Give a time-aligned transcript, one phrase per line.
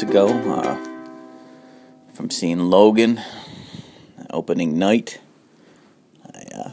[0.00, 0.78] 40 minutes ago uh,
[2.14, 3.20] from seeing Logan
[4.30, 5.20] opening night.
[6.24, 6.72] I uh,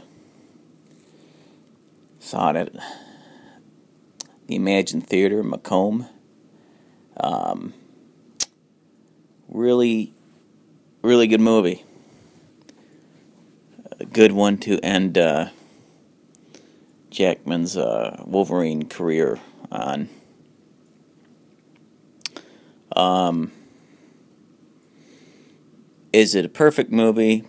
[2.20, 2.72] saw it at
[4.46, 6.06] the Emagine Theater in Macomb.
[7.18, 7.74] Um,
[9.48, 10.14] really,
[11.02, 11.84] really good movie.
[14.00, 15.48] A good one to end uh,
[17.10, 19.38] Jackman's uh, Wolverine career
[19.70, 20.08] on.
[22.98, 23.52] Um,
[26.12, 27.44] is it a perfect movie?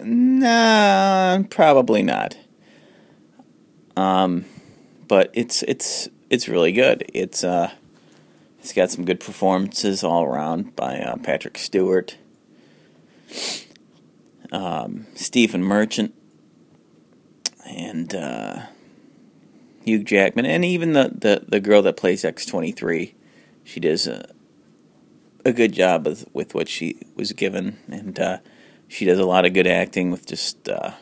[0.00, 2.36] Nah, probably not.
[3.96, 4.44] Um,
[5.08, 7.04] but it's it's it's really good.
[7.12, 7.72] It's uh,
[8.60, 12.16] it's got some good performances all around by uh, Patrick Stewart,
[14.52, 16.14] um, Stephen Merchant,
[17.66, 18.62] and uh,
[19.84, 23.14] Hugh Jackman, and even the, the, the girl that plays X twenty three.
[23.64, 24.28] She does a
[25.44, 28.38] a good job with with what she was given, and uh,
[28.88, 30.92] she does a lot of good acting with just uh,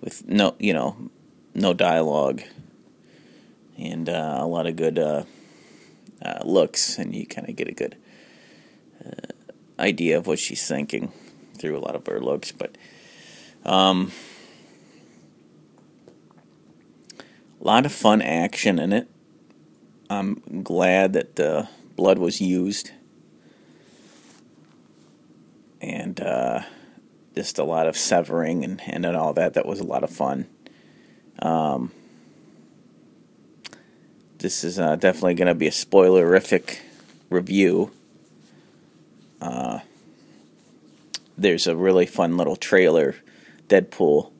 [0.00, 1.10] with no you know
[1.54, 2.42] no dialogue
[3.78, 5.24] and uh, a lot of good uh,
[6.22, 7.96] uh, looks, and you kind of get a good
[9.04, 11.12] uh, idea of what she's thinking
[11.58, 12.52] through a lot of her looks.
[12.52, 12.76] But
[13.64, 14.12] um,
[17.60, 19.08] a lot of fun action in it.
[20.10, 22.92] I'm glad that uh, blood was used,
[25.84, 26.62] and uh,
[27.34, 29.54] just a lot of severing and, and all that.
[29.54, 30.46] That was a lot of fun.
[31.40, 31.92] Um,
[34.38, 36.78] this is uh, definitely going to be a spoilerific
[37.30, 37.90] review.
[39.40, 39.80] Uh,
[41.36, 43.16] there's a really fun little trailer,
[43.68, 44.30] Deadpool.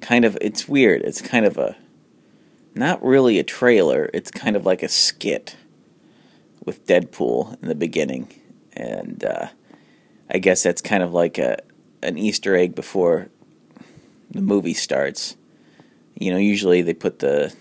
[0.00, 1.02] Kind of, it's weird.
[1.02, 1.76] It's kind of a,
[2.74, 4.08] not really a trailer.
[4.14, 5.56] It's kind of like a skit
[6.64, 8.28] with Deadpool in the beginning,
[8.72, 9.48] and uh,
[10.30, 11.58] I guess that's kind of like a
[12.02, 13.28] an Easter egg before
[14.30, 15.36] the movie starts.
[16.18, 17.54] You know, usually they put the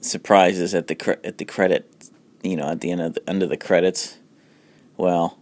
[0.00, 2.10] surprises at the cre- at the credit,
[2.42, 4.18] you know, at the end of the, end of the credits.
[4.96, 5.38] Well,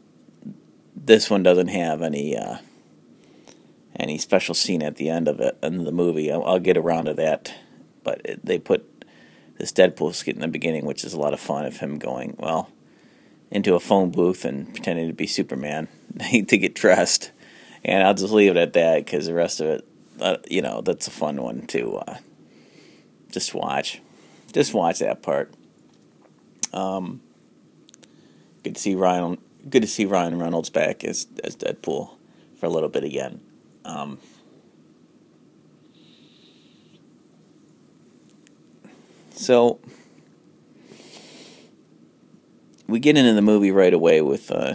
[0.95, 2.59] this one doesn't have any uh,
[3.99, 6.31] any special scene at the end of it in the movie.
[6.31, 7.53] I'll, I'll get around to that,
[8.05, 8.87] but it, they put
[9.59, 12.37] this Deadpool skit in the beginning, which is a lot of fun of him going
[12.39, 12.71] well
[13.51, 15.89] into a phone booth and pretending to be Superman
[16.31, 17.33] to get dressed.
[17.85, 19.89] And I'll just leave it at that because the rest of it,
[20.21, 22.19] uh, you know, that's a fun one to uh,
[23.31, 24.01] just watch.
[24.53, 25.53] Just watch that part.
[26.73, 27.21] Um,
[28.63, 29.39] good to see Ryan.
[29.69, 32.11] Good to see Ryan Reynolds back as as Deadpool
[32.59, 33.41] for a little bit again.
[33.85, 34.19] Um,
[39.35, 39.81] so
[42.91, 44.75] we get into the movie right away with uh,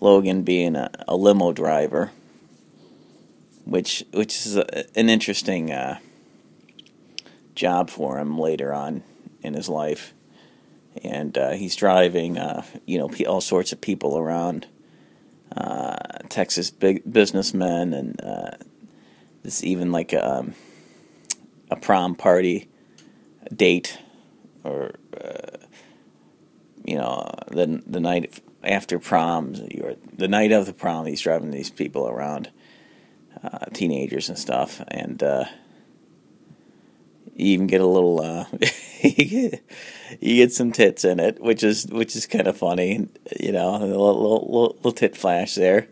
[0.00, 2.10] Logan being a, a, limo driver,
[3.64, 5.70] which which is a, an interesting.
[5.70, 5.98] Uh,
[7.54, 9.02] job for him later on
[9.42, 10.12] in his life.
[11.02, 14.66] And uh, he's driving, uh, you know, all sorts of people around
[15.56, 15.96] uh,
[16.28, 18.50] Texas big businessmen, and uh,
[19.42, 20.54] this even like a, um,
[21.70, 22.68] a prom party
[23.54, 23.98] date,
[24.64, 24.92] or
[26.92, 31.50] you know, the the night after prom, or the night of the prom, he's driving
[31.50, 32.50] these people around,
[33.42, 35.22] uh, teenagers and stuff, and
[37.34, 38.44] you even get a little uh,
[39.02, 39.62] you, get,
[40.20, 43.08] you get some tits in it, which is which is kind of funny,
[43.40, 45.88] you know, a little, little, little tit flash there,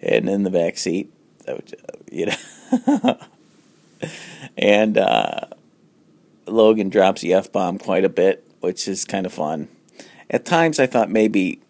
[0.00, 1.12] and in the back seat,
[2.10, 3.18] you know,
[4.56, 5.40] and uh,
[6.46, 9.68] Logan drops the f bomb quite a bit, which is kind of fun.
[10.30, 11.60] At times, I thought maybe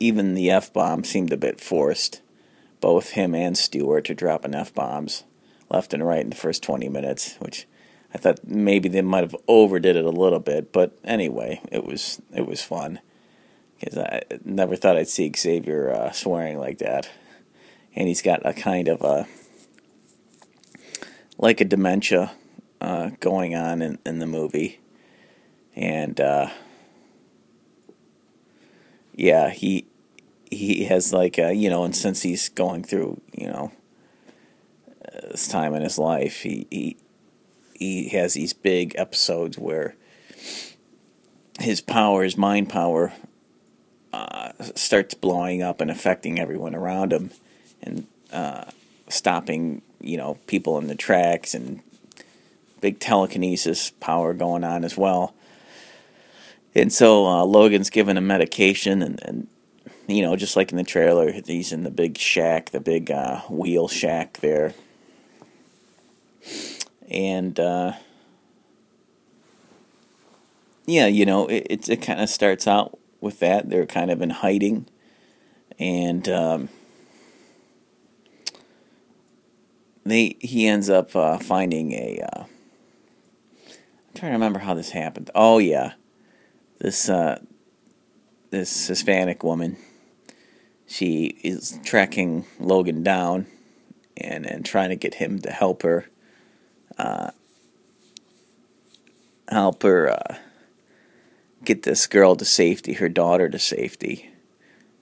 [0.00, 2.20] even the f bomb seemed a bit forced,
[2.80, 5.22] both him and Stewart to drop f bombs
[5.70, 7.66] left and right in the first twenty minutes, which
[8.12, 12.20] I thought maybe they might have overdid it a little bit, but anyway, it was
[12.34, 13.00] it was fun.
[13.78, 17.10] Because I never thought I'd see Xavier uh, swearing like that,
[17.94, 19.26] and he's got a kind of a
[21.38, 22.32] like a dementia
[22.80, 24.80] uh, going on in, in the movie,
[25.74, 26.50] and uh,
[29.14, 29.86] yeah, he
[30.50, 33.72] he has like a, you know, and since he's going through you know
[35.30, 36.96] this time in his life, he he
[37.74, 39.94] he has these big episodes where
[41.60, 43.12] his power, his mind power,
[44.12, 47.30] uh, starts blowing up and affecting everyone around him,
[47.82, 48.64] and uh,
[49.08, 51.80] stopping you know people in the tracks and
[52.80, 55.34] big telekinesis power going on as well.
[56.74, 59.46] And so uh, Logan's given him medication, and, and
[60.06, 63.40] you know, just like in the trailer, he's in the big shack, the big uh,
[63.48, 64.74] wheel shack there,
[67.08, 67.92] and uh,
[70.86, 73.70] yeah, you know, it it, it kind of starts out with that.
[73.70, 74.86] They're kind of in hiding,
[75.78, 76.68] and um,
[80.04, 82.20] they he ends up uh, finding a.
[82.32, 82.44] uh,
[84.14, 85.30] trying to remember how this happened.
[85.34, 85.94] Oh yeah,
[86.78, 87.40] this uh,
[88.50, 89.76] this Hispanic woman.
[90.86, 93.46] She is tracking Logan down,
[94.16, 96.06] and and trying to get him to help her.
[96.98, 97.30] Uh,
[99.48, 100.36] help her uh,
[101.64, 104.30] get this girl to safety, her daughter to safety.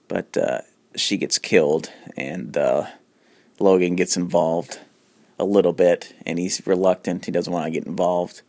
[0.08, 0.60] But uh,
[0.96, 2.86] she gets killed, and uh,
[3.58, 4.80] Logan gets involved
[5.38, 7.24] a little bit, and he's reluctant.
[7.24, 8.42] He doesn't want to get involved.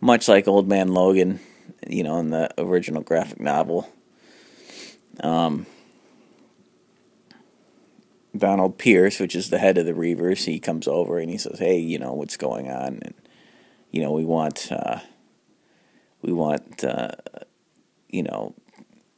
[0.00, 1.40] Much like Old Man Logan,
[1.86, 3.88] you know, in the original graphic novel.
[5.20, 5.66] Um,
[8.36, 11.58] Donald Pierce, which is the head of the Reavers, he comes over and he says,
[11.58, 13.14] "Hey, you know what's going on, and
[13.90, 15.00] you know we want uh,
[16.22, 17.12] we want uh,
[18.08, 18.54] you know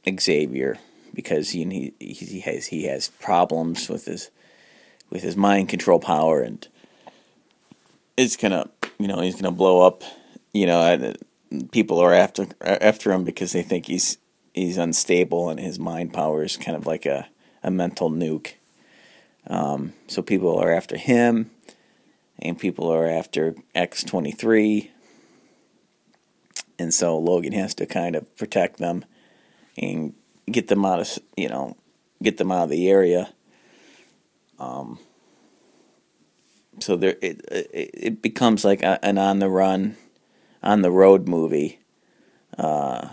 [0.09, 0.79] Xavier
[1.15, 4.31] because he, he he has he has problems with his
[5.11, 6.69] with his mind control power and
[8.17, 8.69] it's gonna
[8.99, 10.03] you know he's gonna blow up
[10.53, 11.15] you know
[11.73, 14.19] people are after after him because they think he's
[14.55, 17.29] he's unstable and his mind power is kind of like a,
[17.63, 18.55] a mental nuke
[19.47, 21.51] um, so people are after him
[22.39, 24.91] and people are after X23
[26.81, 29.05] and so Logan has to kind of protect them
[29.77, 30.15] and
[30.51, 31.77] get them out of you know
[32.23, 33.33] get them out of the area.
[34.59, 34.99] Um,
[36.81, 39.97] so there it, it, it becomes like a, an on the run,
[40.63, 41.81] on the road movie,
[42.59, 43.09] uh,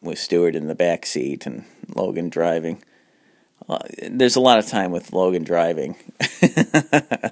[0.00, 1.64] with Stewart in the back seat and
[1.94, 2.82] Logan driving.
[3.68, 3.78] Uh,
[4.10, 5.96] there's a lot of time with Logan driving.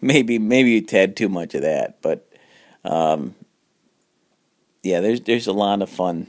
[0.00, 2.26] maybe maybe you had too much of that, but
[2.84, 3.34] um,
[4.82, 6.28] yeah, there's there's a lot of fun,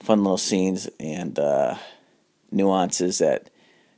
[0.00, 1.76] fun little scenes and uh,
[2.50, 3.50] nuances that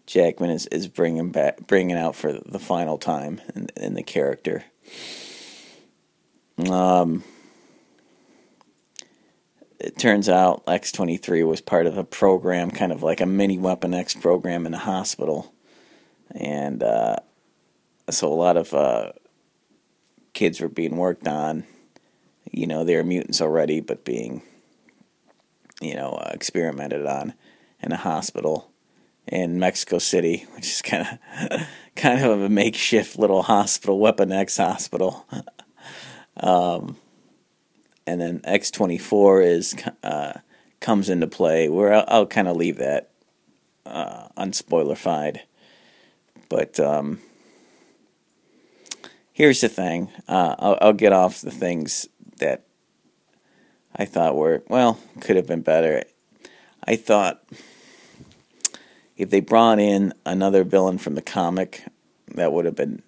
[0.06, 4.64] Jackman is, is bringing back, bringing out for the final time in, in the character.
[6.70, 7.24] Um,
[9.78, 13.26] it turns out X twenty three was part of a program, kind of like a
[13.26, 15.52] mini Weapon X program in a hospital,
[16.30, 17.16] and uh,
[18.10, 19.12] so a lot of uh,
[20.32, 21.64] kids were being worked on
[22.54, 24.42] you know, they're mutants already, but being,
[25.80, 27.34] you know, uh, experimented on
[27.80, 28.70] in a hospital
[29.26, 31.06] in Mexico City, which is kind
[31.50, 31.66] of
[31.96, 35.26] kind of a makeshift little hospital, Weapon X hospital.
[36.38, 36.96] um,
[38.06, 40.34] and then X twenty four is uh,
[40.80, 41.68] comes into play.
[41.68, 43.10] Where I'll, I'll kind of leave that
[43.86, 45.40] uh, unspoilerified,
[46.48, 47.20] but um,
[49.32, 50.10] here's the thing.
[50.28, 52.64] Uh, I'll, I'll, get off the things that
[53.94, 56.04] I thought were, well, could have been better.
[56.86, 57.44] I thought
[59.16, 61.84] if they brought in another villain from the comic,
[62.28, 63.02] that would have been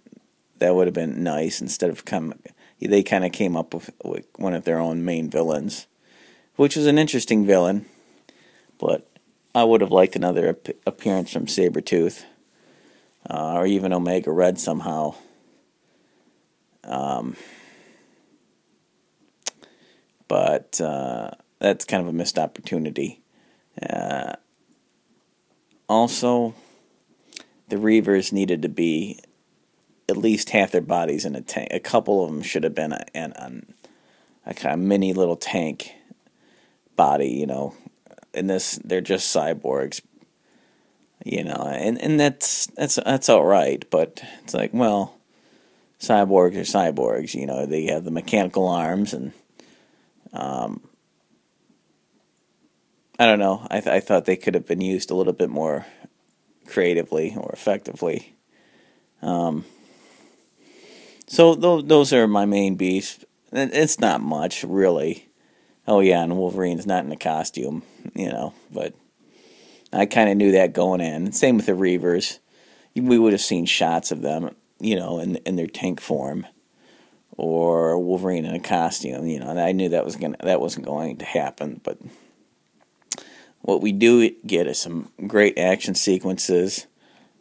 [0.58, 2.32] that would have been nice instead of come
[2.80, 3.90] they kind of came up with,
[4.36, 5.86] one of their own main villains,
[6.56, 7.86] which was an interesting villain,
[8.78, 9.08] but
[9.54, 12.24] I would have liked another ap- appearance from Sabretooth,
[13.28, 15.14] uh, or even Omega Red somehow.
[16.84, 17.36] Um,
[20.28, 23.22] but uh, that's kind of a missed opportunity.
[23.82, 24.34] Uh,
[25.88, 26.54] also,
[27.68, 29.18] the Reavers needed to be
[30.08, 31.68] at least half their bodies in a tank.
[31.70, 33.74] A couple of them should have been an
[34.44, 35.92] a kind of mini little tank
[36.94, 37.74] body, you know.
[38.32, 40.02] In this, they're just cyborgs,
[41.24, 43.84] you know, and and that's that's that's all right.
[43.90, 45.18] But it's like, well,
[45.98, 47.66] cyborgs are cyborgs, you know.
[47.66, 49.32] They have the mechanical arms and
[50.32, 50.82] um,
[53.18, 53.66] I don't know.
[53.70, 55.86] I, th- I thought they could have been used a little bit more
[56.66, 58.36] creatively or effectively.
[59.22, 59.64] Um,
[61.26, 63.24] so th- those are my main beefs.
[63.52, 65.28] It's not much, really.
[65.86, 67.82] Oh yeah, and Wolverine's not in a costume,
[68.14, 68.52] you know.
[68.72, 68.94] But
[69.92, 71.32] I kind of knew that going in.
[71.32, 72.38] Same with the Reavers.
[72.94, 76.46] We would have seen shots of them, you know, in in their tank form
[77.36, 80.86] or Wolverine in a costume, you know, and I knew that was gonna that wasn't
[80.86, 81.98] going to happen, but
[83.60, 86.86] what we do get is some great action sequences,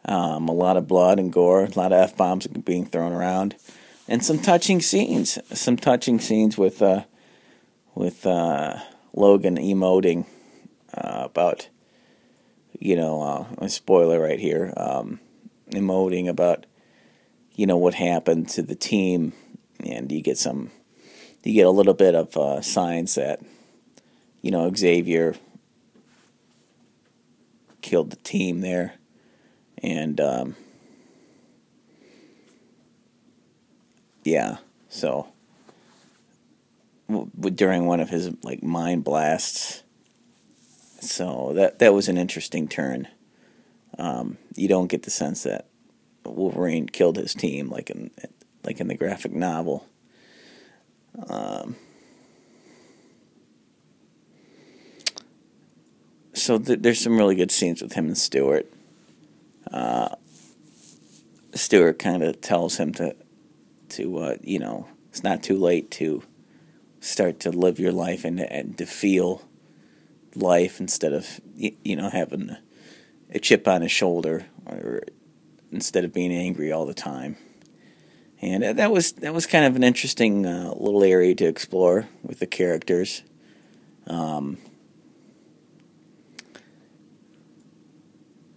[0.04, 3.54] um, a lot of blood and gore, a lot of f bombs being thrown around,
[4.08, 5.38] and some touching scenes.
[5.52, 7.04] Some touching scenes with uh,
[7.94, 8.78] with uh,
[9.14, 10.26] Logan emoting
[10.94, 11.68] uh, about,
[12.78, 15.18] you know, uh, a spoiler right here, um,
[15.70, 16.66] emoting about,
[17.54, 19.32] you know, what happened to the team,
[19.80, 20.70] and you get some,
[21.42, 23.40] you get a little bit of uh, signs that,
[24.42, 25.34] you know, Xavier
[27.80, 28.94] killed the team there,
[29.82, 30.56] and um,
[34.26, 35.28] yeah, so
[37.08, 39.82] during one of his like mind blasts.
[41.00, 43.08] So that that was an interesting turn.
[43.98, 45.66] Um, you don't get the sense that
[46.24, 48.10] Wolverine killed his team like in
[48.64, 49.86] like in the graphic novel.
[51.28, 51.76] Um,
[56.34, 58.70] so th- there's some really good scenes with him and Stewart.
[59.70, 60.16] Uh,
[61.54, 63.16] Stewart kind of tells him to
[63.90, 66.22] to uh, you know it's not too late to
[67.00, 69.42] start to live your life and and to feel
[70.34, 72.56] life instead of you know having
[73.32, 75.02] a chip on his shoulder or
[75.72, 77.36] instead of being angry all the time.
[78.42, 82.38] And that was that was kind of an interesting uh, little area to explore with
[82.38, 83.22] the characters.
[84.06, 84.58] Um,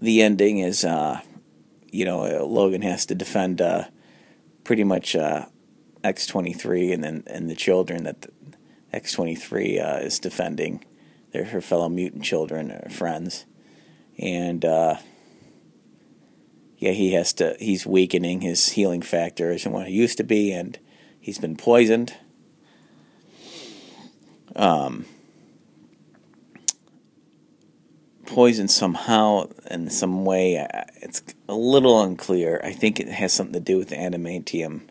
[0.02, 1.22] the ending is, uh,
[1.92, 3.86] you know, Logan has to defend uh,
[4.70, 5.48] pretty much uh,
[6.04, 8.28] X twenty three, and then and the children that
[8.94, 10.86] X twenty three uh, is defending.
[11.32, 13.48] They're her fellow mutant children or friends,
[14.20, 14.98] and uh,
[16.78, 17.56] yeah, he has to.
[17.60, 20.78] He's weakening his healing factor isn't what he used to be, and
[21.20, 22.14] he's been poisoned.
[24.56, 25.08] Um,
[28.30, 30.66] poisoned somehow in some way.
[31.02, 32.62] It's a little unclear.
[32.64, 34.90] I think it has something to do with the adamantium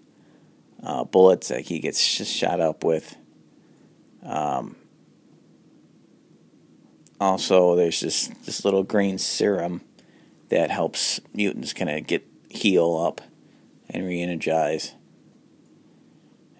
[0.82, 3.16] uh, bullets that he gets shot up with.
[4.22, 4.76] Um,
[7.20, 9.82] also, there's this this little green serum
[10.50, 13.20] that helps mutants kind of get heal up
[13.90, 14.94] and re-energize.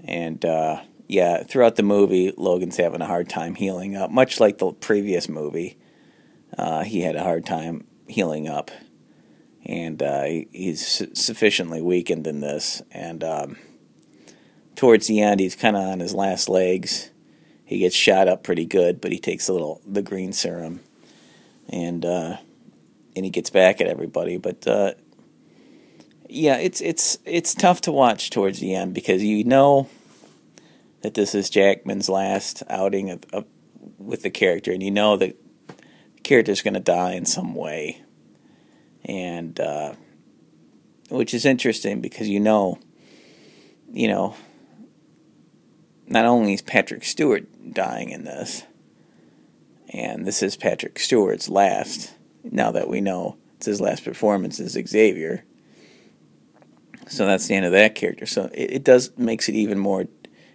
[0.05, 4.59] And uh, yeah, throughout the movie, Logan's having a hard time healing up, much like
[4.59, 5.79] the previous movie.
[6.59, 8.71] Uh, he had a hard time healing up,
[9.65, 12.83] and uh, he's su- sufficiently weakened in this.
[12.91, 13.57] And um,
[14.75, 17.11] towards the end, he's kind of on his last legs
[17.69, 20.81] he gets shot up pretty good, but he takes a little the green serum,
[21.69, 22.39] and uh,
[23.15, 24.39] and he gets back at everybody.
[24.39, 24.95] But uh,
[26.31, 29.87] yeah, it's it's it's tough to watch towards the end because you know
[31.03, 33.45] that this is Jackman's last outing of, of
[33.99, 35.37] with the character, and you know that
[36.29, 38.03] character's going to die in some way,
[39.05, 39.95] and uh,
[41.09, 42.79] which is interesting because you know,
[43.93, 44.37] you know,
[46.07, 48.65] not only is Patrick Stewart dying in this,
[49.89, 54.73] and this is Patrick Stewart's last, now that we know it's his last performance as
[54.73, 55.45] Xavier.
[57.09, 58.27] So that's the end of that character.
[58.27, 60.05] So it, it does makes it even more,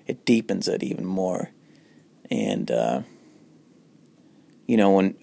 [0.05, 1.49] it deepens it even more,
[2.29, 3.01] and uh,
[4.67, 5.15] you know when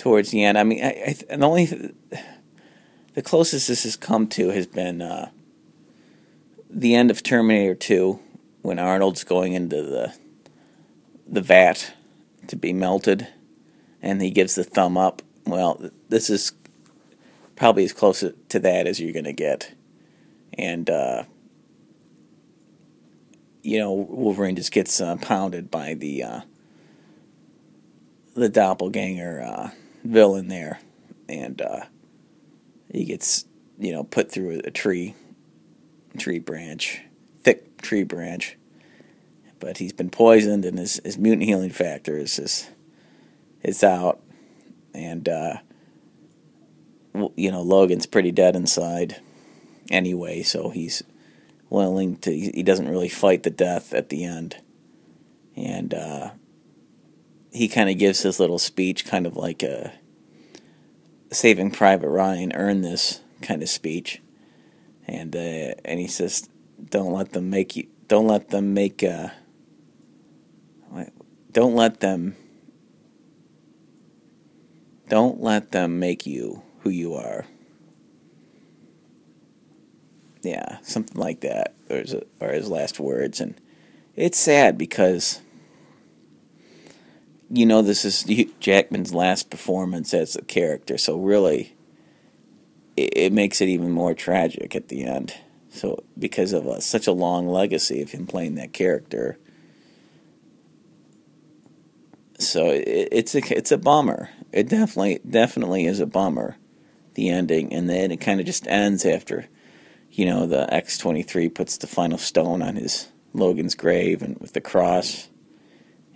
[0.00, 1.66] towards the end, I mean, I, I the only
[3.14, 5.30] the closest this has come to has been uh,
[6.70, 8.18] the end of Terminator Two
[8.62, 10.14] when Arnold's going into the
[11.26, 11.92] the vat
[12.48, 13.28] to be melted,
[14.00, 15.22] and he gives the thumb up.
[15.46, 16.52] Well, this is
[17.54, 19.74] probably as close to that as you're going to get,
[20.54, 21.24] and uh,
[23.62, 26.40] you know Wolverine just gets uh, pounded by the uh,
[28.34, 29.70] the doppelganger uh,
[30.04, 30.80] villain there,
[31.28, 31.84] and uh,
[32.92, 33.44] he gets
[33.78, 35.14] you know put through a tree
[36.18, 37.02] tree branch
[37.42, 38.56] thick tree branch.
[39.58, 42.70] But he's been poisoned, and his, his mutant healing factor is is,
[43.62, 44.20] is out,
[44.94, 45.56] and uh,
[47.36, 49.20] you know Logan's pretty dead inside,
[49.90, 50.42] anyway.
[50.42, 51.02] So he's
[51.68, 52.32] willing to.
[52.34, 54.56] He doesn't really fight the death at the end,
[55.56, 56.30] and uh,
[57.52, 59.92] he kind of gives his little speech, kind of like a
[61.32, 64.20] Saving Private Ryan earned this kind of speech,
[65.06, 66.48] and uh, and he says
[66.88, 67.88] don't let them make you.
[68.08, 69.02] Don't let them make.
[69.02, 69.28] Uh,
[71.52, 72.36] don't let them.
[75.08, 77.46] Don't let them make you who you are.
[80.42, 81.74] Yeah, something like that.
[81.90, 83.60] Or his, or his last words, and
[84.16, 85.40] it's sad because
[87.50, 88.24] you know this is
[88.60, 91.74] Jackman's last performance as a character, so really,
[92.96, 95.34] it, it makes it even more tragic at the end.
[95.70, 99.38] So because of a, such a long legacy of him playing that character,
[102.38, 104.30] so it, it's a it's a bummer.
[104.52, 106.56] It definitely definitely is a bummer,
[107.14, 109.46] the ending, and then it kind of just ends after,
[110.10, 114.38] you know, the X twenty three puts the final stone on his Logan's grave and
[114.38, 115.28] with the cross,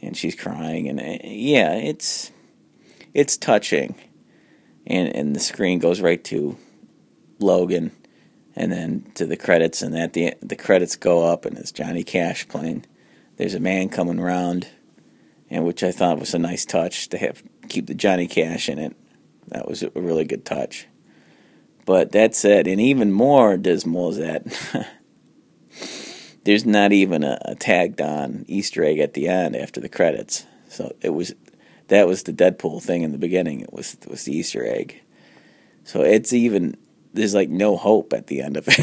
[0.05, 2.31] and she's crying, and uh, yeah, it's
[3.13, 3.95] it's touching,
[4.87, 6.57] and and the screen goes right to
[7.39, 7.93] Logan,
[8.55, 12.05] and then to the credits, and at the the credits go up, and it's Johnny
[12.05, 12.85] Cash playing.
[13.37, 14.69] There's a man coming around
[15.51, 18.79] and which I thought was a nice touch to have keep the Johnny Cash in
[18.79, 18.97] it.
[19.49, 20.87] That was a really good touch.
[21.87, 24.89] But that said, and even more dismal is that
[26.45, 30.47] there's not even a, a, tagged on Easter egg at the end after the credits.
[30.69, 31.35] So it was
[31.89, 33.61] that was the Deadpool thing in the beginning.
[33.61, 35.01] It was it was the Easter egg.
[35.85, 36.77] So it's even
[37.13, 38.79] there's like no hope at the end of it.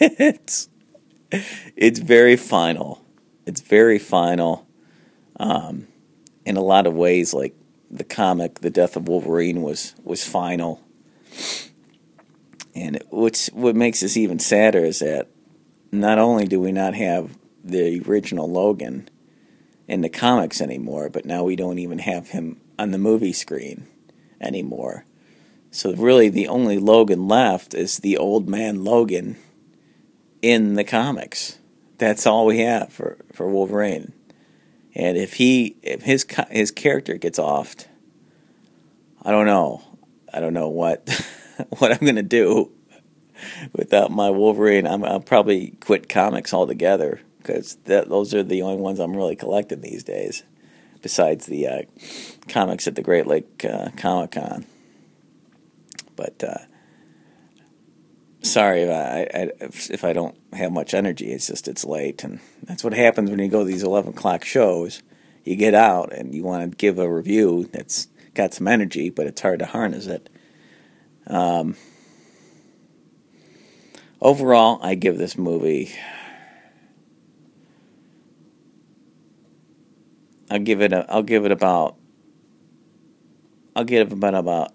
[0.00, 0.68] it's
[1.76, 3.04] it's very final.
[3.46, 4.66] It's very final.
[5.38, 5.86] Um,
[6.44, 7.54] in a lot of ways, like
[7.90, 10.82] the comic, The Death of Wolverine was was final.
[12.74, 15.28] And what's what makes this even sadder is that
[15.92, 19.08] not only do we not have the original Logan
[19.88, 23.86] in the comics anymore, but now we don't even have him on the movie screen
[24.40, 25.04] anymore.
[25.70, 29.36] So really the only Logan left is the old man Logan
[30.42, 31.58] in the comics.
[31.98, 34.12] That's all we have for, for Wolverine.
[34.94, 37.86] And if he if his his character gets offed,
[39.22, 39.82] I don't know.
[40.32, 41.08] I don't know what
[41.78, 42.72] what I'm gonna do
[43.72, 44.86] without my Wolverine.
[44.86, 49.80] I'm, I'll probably quit comics altogether because those are the only ones I'm really collecting
[49.80, 50.42] these days.
[51.02, 51.82] Besides the uh,
[52.48, 54.66] comics at the Great Lake uh, Comic Con,
[56.14, 56.58] but uh,
[58.42, 61.32] sorry if I, I, if I don't have much energy.
[61.32, 64.44] It's just it's late, and that's what happens when you go to these eleven o'clock
[64.44, 65.02] shows.
[65.42, 69.26] You get out and you want to give a review that's got some energy, but
[69.26, 70.28] it's hard to harness it.
[71.26, 71.76] Um,
[74.20, 75.92] overall, I give this movie.
[80.50, 80.92] I'll give it.
[80.92, 81.96] A, I'll give it about.
[83.74, 84.72] I'll give it about about.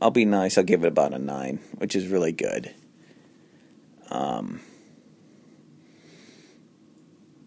[0.00, 0.58] I'll be nice.
[0.58, 2.74] I'll give it about a nine, which is really good.
[4.10, 4.60] Um,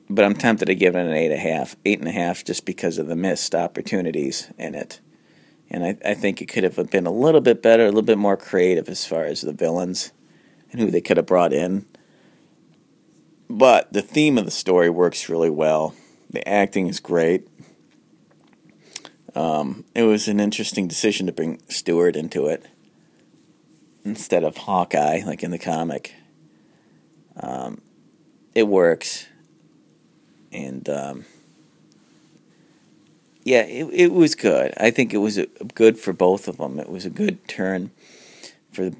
[0.10, 2.44] but I'm tempted to give it an eight and a half, eight and a half,
[2.44, 5.00] just because of the missed opportunities in it.
[5.70, 8.18] And I, I think it could have been a little bit better, a little bit
[8.18, 10.14] more creative as far as the villains
[10.72, 11.86] and who they could have brought in.
[13.50, 15.96] But the theme of the story works really well.
[16.30, 17.48] The acting is great.
[19.36, 22.66] Um, it was an interesting decision to bring Stewart into it
[24.04, 26.16] instead of Hawkeye, like in the comic.
[27.40, 27.82] Um,
[28.56, 29.28] it works,
[30.52, 31.26] and um,
[33.44, 34.74] yeah, it it was good.
[34.78, 36.80] I think it was a, good for both of them.
[36.80, 37.92] It was a good turn
[38.72, 38.92] for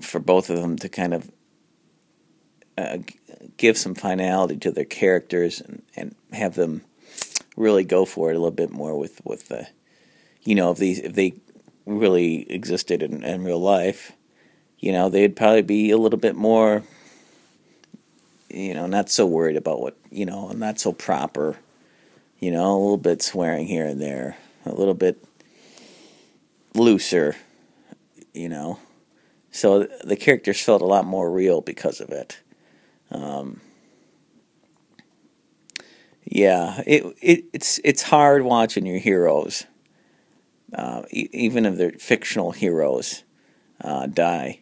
[0.00, 1.30] for both of them to kind of
[2.78, 2.98] uh,
[3.56, 6.82] give some finality to their characters and, and have them
[7.56, 9.66] really go for it a little bit more with with the
[10.42, 11.34] you know if these if they
[11.86, 14.12] really existed in, in real life
[14.78, 16.82] you know they'd probably be a little bit more
[18.48, 21.56] you know, not so worried about what, you know, and not so proper,
[22.38, 25.22] you know, a little bit swearing here and there, a little bit
[26.74, 27.36] looser,
[28.32, 28.78] you know.
[29.56, 32.40] So the characters felt a lot more real because of it.
[33.10, 33.62] Um,
[36.24, 39.64] yeah, it, it it's it's hard watching your heroes,
[40.74, 43.24] uh, e- even if they're fictional heroes,
[43.80, 44.60] uh, die.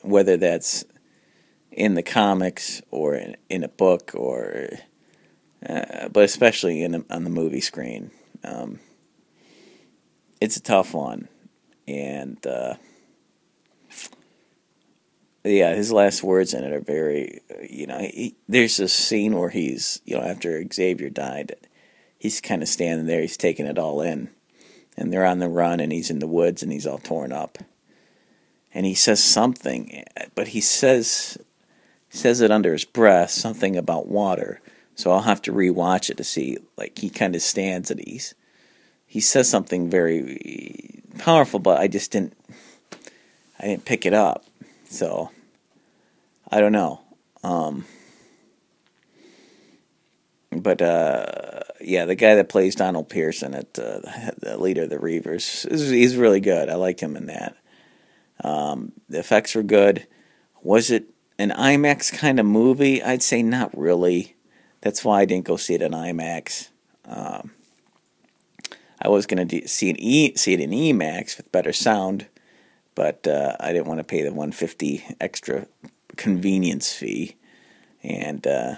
[0.00, 0.86] Whether that's
[1.70, 4.70] in the comics or in, in a book or
[5.68, 8.10] uh, but especially in on the movie screen
[8.44, 8.78] um,
[10.40, 11.28] it's a tough one
[11.86, 12.76] and uh,
[15.46, 19.50] yeah his last words in it are very you know he, there's a scene where
[19.50, 21.54] he's you know after xavier died
[22.18, 24.28] he's kind of standing there he's taking it all in
[24.96, 27.58] and they're on the run and he's in the woods and he's all torn up
[28.72, 30.04] and he says something
[30.34, 31.38] but he says
[32.16, 34.60] says it under his breath, something about water.
[34.94, 36.58] So I'll have to rewatch it to see.
[36.76, 38.34] Like he kind of stands and he's
[39.06, 42.36] he says something very powerful, but I just didn't
[43.60, 44.44] I didn't pick it up.
[44.88, 45.30] So
[46.50, 47.00] I don't know.
[47.42, 47.84] Um,
[50.52, 54.00] but uh, yeah, the guy that plays Donald Pearson at uh,
[54.38, 56.68] the leader of the Reavers, he's really good.
[56.68, 57.56] I liked him in that.
[58.42, 60.06] Um, the effects were good.
[60.62, 64.36] Was it an IMAX kind of movie, I'd say not really.
[64.80, 66.68] That's why I didn't go see it in IMAX.
[67.04, 67.52] Um,
[69.00, 72.26] I was gonna do, see an E see it in EMAX with better sound,
[72.94, 75.66] but uh, I didn't want to pay the 150 extra
[76.16, 77.36] convenience fee.
[78.02, 78.76] And uh,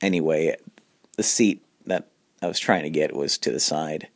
[0.00, 0.56] anyway,
[1.16, 2.08] the seat that
[2.42, 4.08] I was trying to get was to the side.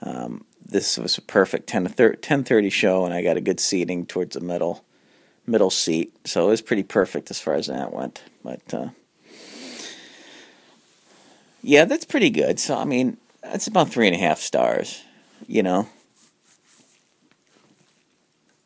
[0.00, 4.06] Um, this was a perfect 10 to 10:30 show, and I got a good seating
[4.06, 4.84] towards the middle
[5.46, 8.22] middle seat, so it was pretty perfect as far as that went.
[8.44, 8.88] But uh,
[11.62, 12.60] yeah, that's pretty good.
[12.60, 15.02] So I mean, that's about three and a half stars.
[15.46, 15.88] You know,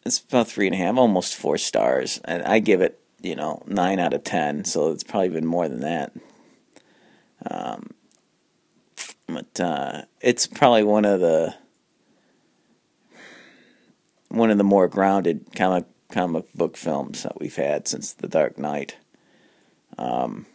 [0.04, 3.62] it's about three and a half, almost four stars, and I give it you know
[3.66, 4.64] nine out of ten.
[4.64, 6.12] So it's probably even more than that.
[7.50, 7.90] Um,
[9.26, 11.54] but uh, it's probably one of the
[14.28, 18.58] one of the more grounded comic comic book films that we've had since The Dark
[18.58, 18.96] Knight.
[19.98, 20.46] Um,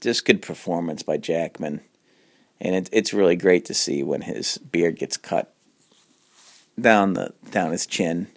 [0.00, 1.80] just good performance by Jackman,
[2.60, 5.54] and it, it's really great to see when his beard gets cut
[6.80, 8.28] down the down his chin.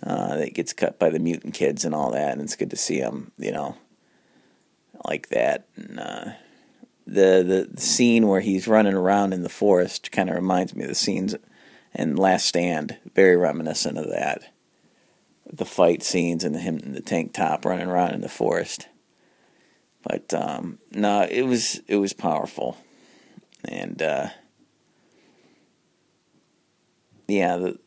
[0.00, 2.76] Uh, that gets cut by the mutant kids and all that, and it's good to
[2.76, 3.76] see him, you know,
[5.04, 5.66] like that.
[5.74, 6.24] And, uh,
[7.04, 10.84] the, the the scene where he's running around in the forest kind of reminds me
[10.84, 11.34] of the scenes
[11.94, 14.52] in Last Stand, very reminiscent of that.
[15.50, 18.86] The fight scenes and him in the tank top running around in the forest.
[20.02, 22.76] But um, no, it was it was powerful,
[23.64, 24.28] and uh,
[27.28, 27.78] yeah, the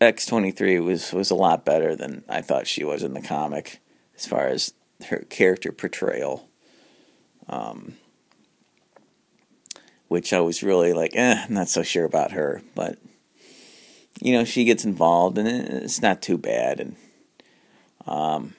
[0.00, 3.22] X twenty three was was a lot better than I thought she was in the
[3.22, 3.80] comic,
[4.16, 4.74] as far as
[5.08, 6.48] her character portrayal.
[7.48, 7.94] Um,
[10.08, 12.98] which I was really like, eh, I'm not so sure about her, but
[14.20, 16.96] you know, she gets involved, and it's not too bad, and
[18.06, 18.54] um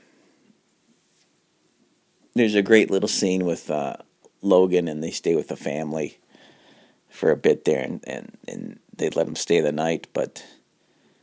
[2.38, 3.96] there's a great little scene with uh,
[4.42, 6.20] Logan, and they stay with the family
[7.10, 10.44] for a bit there, and, and, and they let him stay the night, but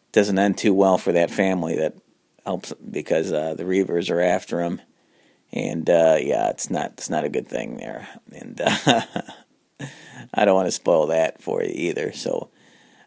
[0.06, 1.76] it doesn't end too well for that family.
[1.76, 1.96] That
[2.44, 4.80] helps because uh, the Reavers are after him,
[5.52, 9.02] and uh, yeah, it's not it's not a good thing there, and uh,
[10.34, 12.12] I don't want to spoil that for you either.
[12.12, 12.50] So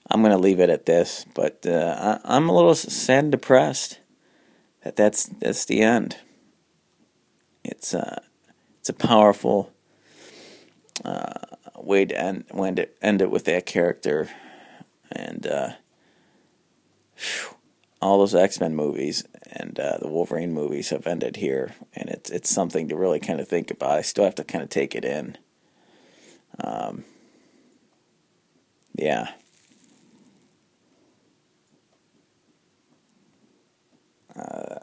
[0.10, 3.32] I'm going to leave it at this, but uh, I, I'm a little sad and
[3.32, 4.00] depressed
[4.88, 6.18] that that's that's the end.
[7.64, 8.22] It's uh,
[8.80, 9.74] it's a powerful
[11.04, 11.34] uh,
[11.76, 14.30] way to end when to end it with that character,
[15.12, 15.70] and uh,
[17.16, 17.56] whew,
[18.02, 22.30] all those X Men movies and uh, the Wolverine movies have ended here, and it's
[22.30, 23.92] it's something to really kind of think about.
[23.92, 25.38] I still have to kind of take it in.
[26.60, 27.04] Um,
[28.96, 29.30] yeah.
[34.36, 34.80] Uh,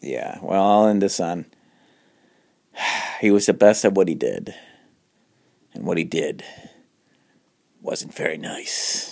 [0.00, 1.46] yeah, well, I'll end this on
[3.20, 4.54] he was the best at what he did.
[5.74, 6.44] And what he did
[7.80, 9.11] wasn't very nice.